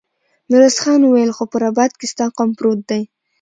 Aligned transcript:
ميرويس 0.49 0.77
خان 0.83 1.01
وويل: 1.03 1.31
خو 1.35 1.43
په 1.51 1.57
رباط 1.63 1.91
کې 1.99 2.05
ستا 2.13 2.25
قوم 2.37 2.49
پروت 2.57 2.79
دی. 2.89 3.01